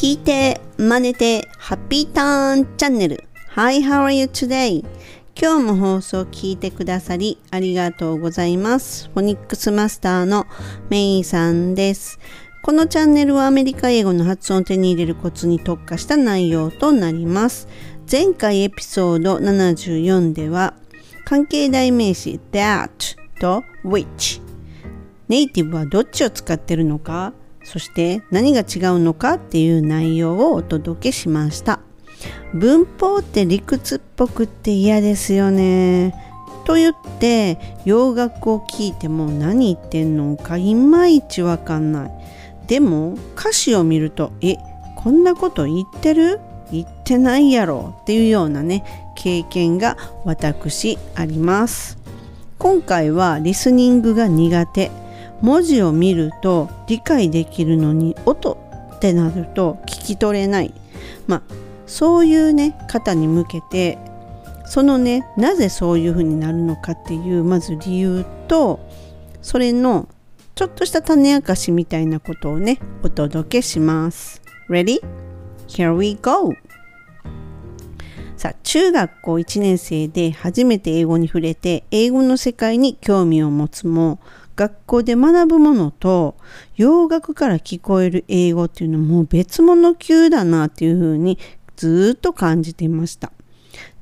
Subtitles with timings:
[0.00, 3.24] 聞いて、真似て、ハッピーターンチャンネル。
[3.56, 4.84] Hi, how are you today?
[5.34, 9.10] 今日も放送を聞いてくださりありがとうございます。
[9.12, 10.46] フォニックスマスターの
[10.88, 12.20] メイさんです。
[12.62, 17.66] このチャンネルはアメリカ英語の発音を手に入れるコツに特化した内容となります。
[18.08, 20.74] 前回エピソード74では
[21.24, 24.40] 関係代名詞 that と which
[25.26, 27.32] ネイティブはどっちを使ってるのか？
[27.70, 31.80] そして何が違うのかっていう内容をお届けしました。
[32.54, 36.14] 文法って理屈っぽくって嫌ですよね。
[36.64, 42.10] と言って洋楽を聴いても何言ってんのかいまいちわかんない。
[42.66, 44.56] でも歌詞を見るとえ
[44.96, 46.40] こんなこと言ってる？
[46.72, 47.94] 言ってないやろ。
[48.00, 48.82] っていうようなね
[49.14, 51.98] 経験が私あります。
[52.58, 54.90] 今回はリスニングが苦手。
[55.42, 58.58] 文字を見ると理解できるのに音
[58.96, 60.74] ってなると聞き取れない
[61.26, 61.42] まあ
[61.86, 63.98] そういうね方に向けて
[64.66, 68.80] そのねなぜそういうふうになるのかっていうまず理由と
[69.40, 70.08] それの
[70.54, 75.00] ちょっとした種明かしみたいなことをねお届けします Ready?
[75.68, 76.52] Here we go!
[78.36, 84.20] さあ中学校1年生で初めて英語に触れて英語の世界に興味を持つも
[84.58, 86.34] 学校で学ぶものと
[86.74, 91.38] 洋楽から聞こえる英語っていうのはもう別物級だなっていうふうに
[91.76, 93.30] ずっと感じていました。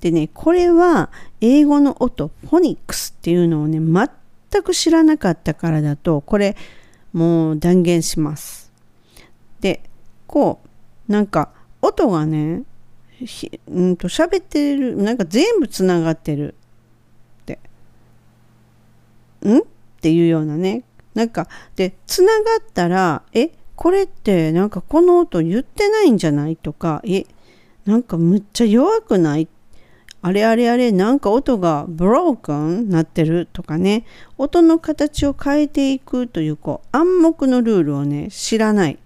[0.01, 1.11] でねこれは
[1.43, 6.57] 英語の音フォニックスっていうのをね全く知らなかったからだとこれ
[7.13, 8.73] もう断言します。
[9.61, 9.83] で
[10.27, 10.61] こ
[11.07, 11.51] うなんか
[11.83, 12.63] 音がね
[13.69, 16.55] うんと喋ってるなんか全部つながってる
[17.43, 17.59] って
[19.47, 19.76] ん？
[20.07, 20.85] っていうようなね。
[21.15, 27.25] なんかでつながったらえこれってなんかこの音言ってないんじゃないとかえ
[27.87, 29.49] なんかむっちゃ弱くない？
[30.23, 34.05] あれあれあれなんか音がブロークンなってるとかね。
[34.39, 38.99] 音の形を変えていくというこう暗黙のルールをね知らない。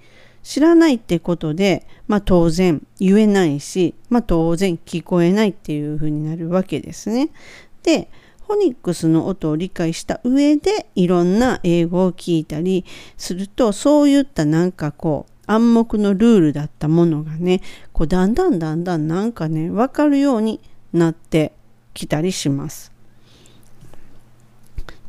[0.42, 7.30] 知らないってことで、まあ、当然言えないし、まあ、当然聞こえないっていうふうになるわけですね。
[7.82, 8.10] で
[8.50, 12.84] フォニックスの音を理解した上でいろんな英語を聞いたり
[13.16, 17.60] するとそういったなんかこう暗黙のルールだったものがね
[17.92, 20.58] こうだんだんだんだんなんかね分かるように
[20.92, 21.52] なって
[21.94, 22.90] きたりします。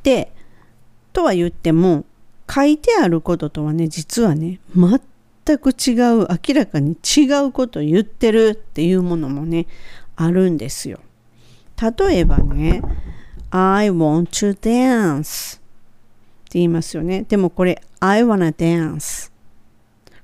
[0.04, 0.32] で
[1.12, 2.06] とは言っても
[2.48, 9.66] 書いてあることとはね実はね全く違う明らかに違うことを言ってるっていうものもね
[10.16, 11.00] あるんですよ。
[11.82, 12.84] 例えばね
[13.52, 15.60] I want to dance っ
[16.46, 17.24] て言いますよね。
[17.28, 19.32] でもこれ I wanna dance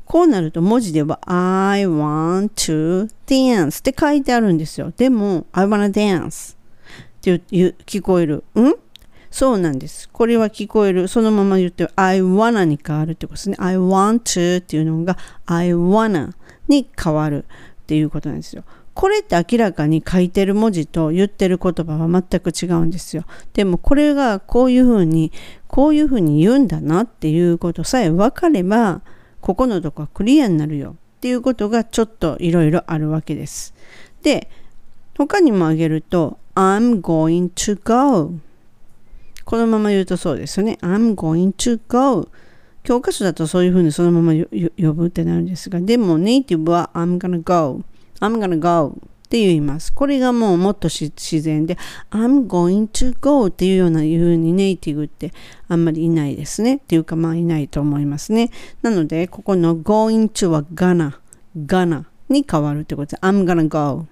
[0.05, 4.93] こうなると文字では I want to dance って書いてあるんですよ。
[4.95, 7.41] でも I wanna dance って
[7.85, 8.43] 聞こえる。
[8.55, 8.73] ん？
[9.29, 10.09] そうなんです。
[10.09, 11.09] これは聞こえる。
[11.09, 13.57] そのまま言って I wanna に変わるってことですね。
[13.59, 16.31] I want to っていうのが I wanna
[16.69, 18.63] に変わるっていうことなんですよ。
[18.97, 23.25] これって明らかに書いてる文字と言ってる言葉は全く違うんですよ。
[23.53, 25.31] でもこれがこういうふうに
[25.67, 29.01] こういうふうに言うんだなっていうことさえ分かれば
[29.39, 33.75] ここのとこはクリアになるよっていうことがちょっといろいろあるわけです。
[34.23, 34.49] で
[35.15, 38.33] 他にも挙げると I'm going to go
[39.45, 40.79] このまま言うとそうですよね。
[40.81, 42.29] I'm going to go
[42.81, 47.83] 教科書だとそういうふうにそのまま呼ぶってなるんですがでもネイティブは I'm gonna go
[48.19, 48.97] I'm gonna go
[49.27, 49.93] って言います。
[49.93, 51.77] これがもうもっと自然で
[52.11, 55.33] I'm going to go っていうようないうにネイティブって
[55.67, 56.75] あんまりいないですね。
[56.75, 58.51] っていうかまあいないと思いますね。
[58.81, 61.19] なのでここの going to は gonna
[61.57, 64.05] gonna に変わるってことで I'm gonna go っ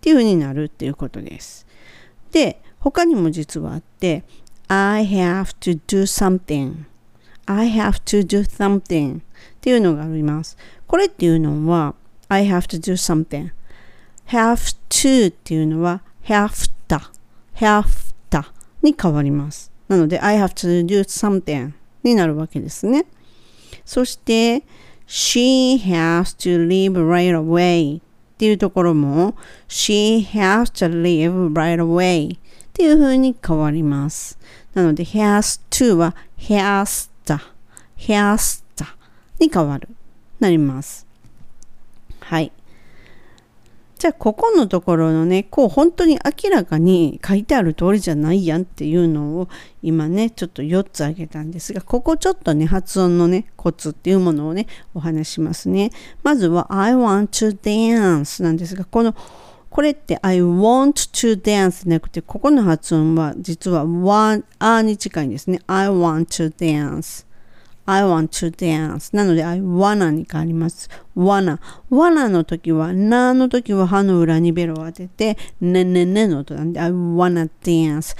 [0.00, 1.66] ていうふうになるっていうことです。
[2.30, 4.24] で他にも実はあって
[4.68, 6.84] I have to do something
[7.44, 9.22] I have to do something っ
[9.60, 10.56] ていうのがあります。
[10.86, 11.94] これっていうのは
[12.32, 13.50] I have to do something
[14.28, 16.98] have to っていうのは have to
[17.56, 18.44] have to
[18.80, 19.70] に変わります。
[19.88, 23.04] なので I have to do something になるわけですね。
[23.84, 24.62] そして
[25.06, 28.02] she has to leave right away っ
[28.38, 29.34] ていうところも
[29.68, 32.38] she has to leave right away っ
[32.72, 34.38] ていう風に変わります。
[34.72, 37.38] なので has to は has to
[37.98, 38.86] has to
[39.38, 39.90] に変わる。
[40.40, 41.11] なります。
[42.22, 42.52] はい。
[44.02, 49.48] じゃあここのところのねこう本当に明らかに書いてある通りじゃないやんっていうのを
[49.80, 55.92] 今ねちょっと4つ挙げたんですがここちょっとね発音のねコツっていうものをねお話しますね。
[56.24, 59.14] まずは I want to dance なんですがこの
[59.70, 65.60] これって I want to dance じゃなくてここの発音は実は want あに近いんですね。
[65.68, 67.24] I want to dance
[67.86, 69.14] I want to dance.
[69.16, 70.88] なので I wanna に変わります。
[71.16, 71.58] wanna
[71.90, 78.16] wanna の時はなの時は歯の裏にベロを当ててねねねの音なんで I wanna dance.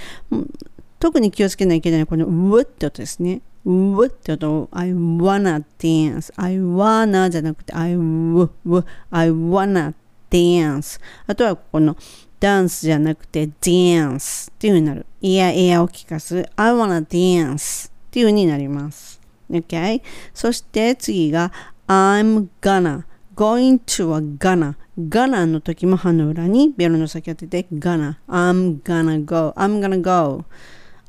[0.99, 3.41] 特に気をつけないといけないのはこのうって音ですね。
[3.65, 6.33] うって音を I wanna dance.
[6.35, 9.93] I wanna じゃなくて I w w I wanna
[10.29, 10.99] dance.
[11.27, 11.95] あとはこの
[12.39, 15.05] ダンスじゃなくて dance っていう風になる。
[15.21, 16.45] イヤイヤを聞かす。
[16.57, 19.22] I wanna dance っていう風になります。
[19.59, 20.01] Okay?
[20.33, 21.51] そして次が
[21.87, 23.03] I'm gonna
[23.35, 30.45] going to は gonna gonna の時も歯の裏にベロの先当てて gonna I'm gonna go I'm gonna go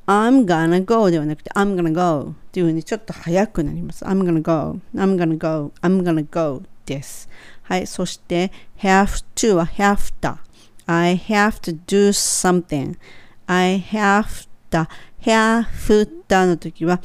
[0.06, 6.02] I'm gonna go ではなくて I'm gonna go っていう風にちょっと早くなります I'm gonna go I'm gonna go I'm
[6.02, 7.28] gonna go です
[7.62, 10.36] はいそして have to は have to
[10.86, 12.96] I have to do something
[13.46, 14.88] I have to
[15.24, 17.00] ヘアフッターの時は、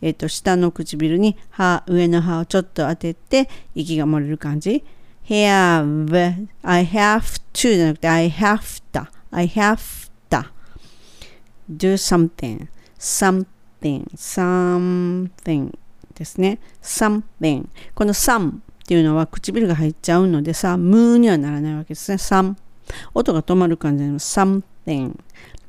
[0.00, 4.84] えっ、と、下の唇に歯、上の歯をちょっと当てて、息が漏れる感じ。
[5.24, 6.16] ヘアブ、
[6.62, 10.44] I have to じゃなくて、I have to, I have to
[11.68, 15.76] do something, something, something
[16.14, 16.60] ですね。
[16.80, 17.66] something。
[17.96, 22.18] この some っていうのは唇が入っちゃうので、さ、ムーにはならないわけですね。
[22.18, 22.54] some。
[23.14, 25.18] 音が止まる感じの、something。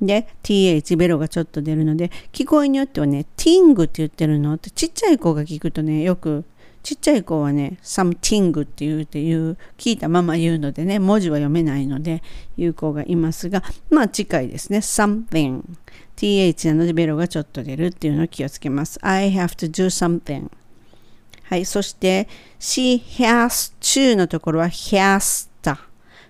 [0.01, 6.45] で、th ベロがちょっと出るので、聞こえによってはね、ティングって言ってるのって、ちっちゃい子が聞くとね、よく、
[6.83, 12.21] ちっちゃい子はね、something って言うっていう、聞いたまま言うのでね、文字は読めないので、
[12.57, 14.79] 言う子がいますが、まあ近いですね。
[14.79, 15.63] something。
[16.15, 18.99] th なのでベロがちょっと出るっていうのを気をつけます。
[19.01, 20.49] I have to do something.
[21.43, 22.27] はい、そして、
[22.59, 25.77] she has to のところは has to。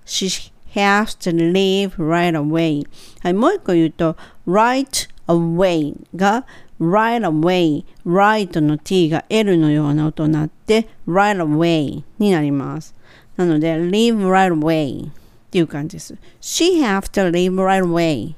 [0.06, 2.86] she has to leave right away
[3.24, 4.16] はい、もう一個言うと
[4.48, 6.46] right away が
[6.80, 12.94] right away right の t が l のような音になって right away になります
[13.38, 15.12] なので leave right away っ
[15.52, 18.36] ていう感じです she have to leave right away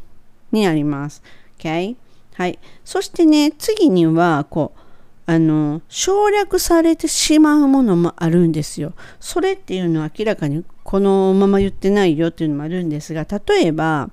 [0.51, 1.23] になります
[1.59, 1.95] OK
[2.35, 4.79] はいそしてね次にはこう
[5.29, 8.93] あの省略されてしまうものもあるんですよ。
[9.19, 14.09] それっていうのは明らかにこのまま言ってないよっていうのもあるんですが、例えば、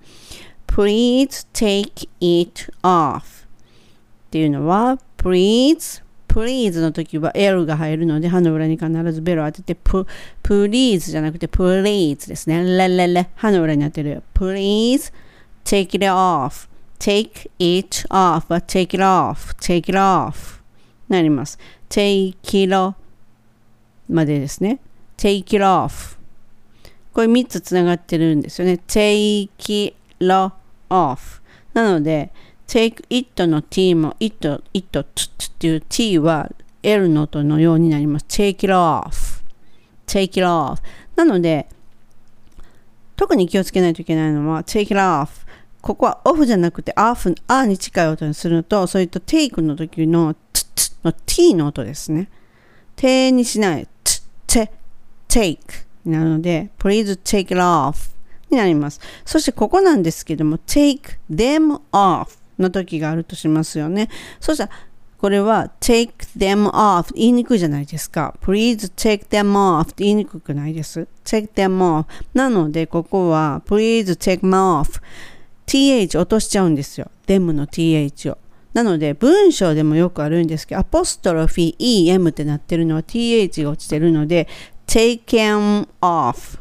[0.66, 3.22] please take it off っ
[4.32, 9.80] ていうのは、please please の時は L が入るので歯の裏に必ずベロを当てて
[10.42, 12.64] please じゃなくて please ですね。
[12.64, 14.24] レレレ歯の裏に当てる。
[14.34, 15.12] please
[15.64, 16.68] take it off
[16.98, 20.53] take it off take it off take it off
[21.08, 21.58] なります。
[21.88, 22.34] take
[22.64, 22.94] it off
[24.08, 24.80] までですね。
[25.16, 26.18] take it off
[27.12, 28.80] これ3つつながってるんですよね。
[28.86, 29.48] take
[29.86, 29.96] it
[30.88, 31.40] off
[31.72, 32.32] なので
[32.66, 36.50] take it の t も it, it t, t っていう t は
[36.82, 38.26] L の音のようになります。
[38.28, 39.42] take it off
[40.06, 40.82] take it off
[41.16, 41.68] なので
[43.16, 45.44] 特に気をつけないといけないのは take it off
[45.84, 50.34] ここはオフじゃなくて off、あに近い音にすると、それと take の時の
[50.74, 52.28] t, の t の音ですね。
[52.96, 53.88] てにしない。
[54.04, 54.68] t, t,
[55.28, 55.58] take
[56.04, 58.10] なので、please take it off
[58.50, 59.00] になります。
[59.24, 64.08] そしてここなんですけども、take them off の時があるとしますよね。
[64.40, 64.70] そしたら、
[65.18, 68.34] これは take them off 言いにくいじゃないですか。
[68.42, 71.08] please take them off って言いにくくないです。
[71.24, 74.50] take them off なので、ここは please take them
[74.82, 75.00] off
[75.66, 77.10] th 落としちゃうんですよ。
[77.26, 78.38] them の th を。
[78.74, 84.48] なので、文章でもよくあるんですけど、アポストロフィー em ってなってるのは th が落ちてるので、
[84.86, 86.58] take them off.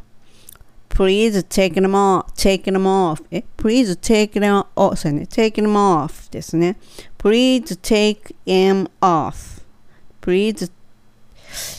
[0.89, 2.25] Please take them off.
[2.35, 3.23] Take them off.
[3.31, 4.95] え Please take them off.
[4.95, 5.23] そうね。
[5.23, 6.77] take them off ですね。
[7.17, 9.63] Please take them off.
[10.21, 10.71] Please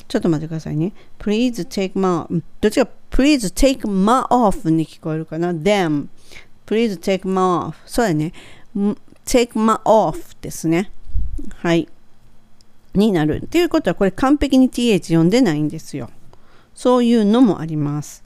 [0.09, 0.93] ちょっと待ってくださいね。
[1.21, 2.27] Please take my
[2.61, 6.09] どっちか Please take my off に聞こえるかな ?them
[6.67, 8.33] Please take them off そうだね。
[9.25, 10.91] Take my off ですね。
[11.57, 11.89] はい。
[12.95, 13.43] になる。
[13.45, 16.11] っていうことはこれ完璧に th 読んでないんですよ。
[16.75, 18.25] そういうのもあります。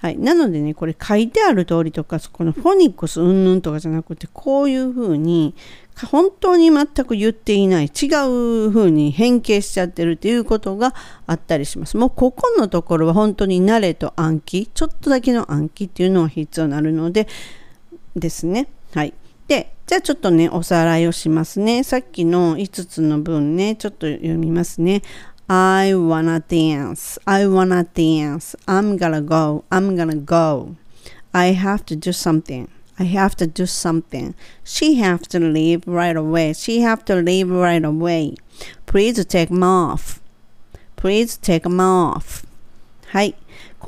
[0.00, 5.56] はい、なのでねこれ書いてある通りとかこのフォニックスうんぬんとかじゃなくてこういうふうに
[6.06, 10.94] 本当に全く言っていない違うふうに変形しちゃってるっていうことが
[11.26, 17.26] あったりしますもうここのところは本当に慣れと暗記ちょっとだけの暗記っていうのが必要になるので
[18.14, 19.12] ですねはい
[19.48, 25.02] でじゃあちょっとねおさらいをしますねさっきの5つの文ねちょっと読みますね
[25.50, 27.18] I wanna dance.
[27.26, 28.54] I wanna dance.
[28.66, 29.64] I'm gonna go.
[29.72, 30.76] I'm gonna go.
[31.32, 32.68] I have to do something.
[32.98, 34.34] I have to do something.
[34.62, 36.52] She have to leave right away.
[36.52, 38.34] She have to leave right away.
[38.84, 40.20] Please take them off.
[40.96, 42.44] Please take them off.
[43.06, 43.34] はい。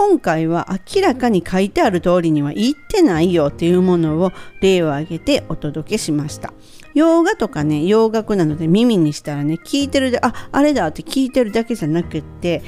[0.00, 6.54] 今回は明らかに書いてある通りには言ってないよっていうものを例を挙げてお届けしました。
[6.95, 12.62] 洋画とかね洋楽なので耳にしたらね聞いてるでああれだって聞いてるだけじゃなくって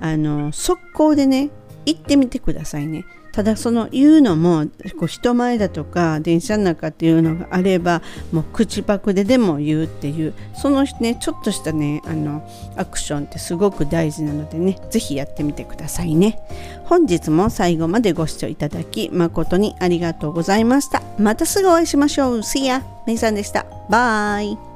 [0.00, 1.50] あの速攻でね
[1.84, 3.04] 行ってみてくださいね
[3.38, 4.66] ただその言うのも
[4.98, 8.02] こう人前だとか電車の中っていうのがあれば
[8.32, 16.40] もう口パクででも言うっていうそのねちょっとしたねあのアクションってすごく大事なのでね是非やってみてくださいね。
[16.86, 21.00] 本日も最後までご視聴いただき誠にありがとうございました。
[21.16, 22.38] またすぐお会いしましょう。
[22.38, 22.82] See ya!
[23.06, 23.66] めいさんでした。
[23.88, 24.67] バイ。